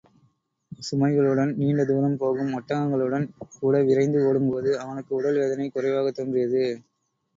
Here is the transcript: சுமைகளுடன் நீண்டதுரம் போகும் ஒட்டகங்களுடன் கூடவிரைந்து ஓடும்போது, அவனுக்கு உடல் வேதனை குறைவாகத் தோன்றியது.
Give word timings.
சுமைகளுடன் 0.71 1.51
நீண்டதுரம் 1.57 2.15
போகும் 2.15 2.51
ஒட்டகங்களுடன் 2.51 3.27
கூடவிரைந்து 3.55 4.27
ஓடும்போது, 4.27 4.79
அவனுக்கு 4.79 5.15
உடல் 5.15 5.37
வேதனை 5.37 5.69
குறைவாகத் 5.69 6.15
தோன்றியது. 6.15 6.65